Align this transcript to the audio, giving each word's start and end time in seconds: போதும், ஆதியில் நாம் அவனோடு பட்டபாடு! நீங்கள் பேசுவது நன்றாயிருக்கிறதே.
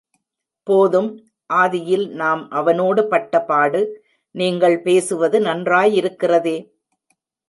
போதும், 0.67 1.09
ஆதியில் 1.49 2.05
நாம் 2.13 2.41
அவனோடு 2.51 3.01
பட்டபாடு! 3.07 3.81
நீங்கள் 4.35 4.77
பேசுவது 4.81 5.39
நன்றாயிருக்கிறதே. 5.41 6.57